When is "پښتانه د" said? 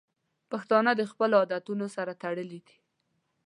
0.51-1.01